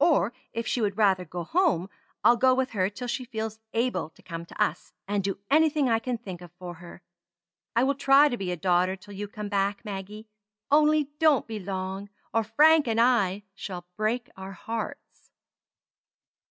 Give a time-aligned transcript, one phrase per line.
[0.00, 1.90] Or if she would rather go home,
[2.24, 5.86] I'll go with her till she feels able to come to us, and do anything
[5.86, 7.02] I can think of for her.
[7.74, 10.28] I will try to be a daughter till you come back, Maggie;
[10.70, 15.30] only don't be long, or Frank and I shall break our hearts."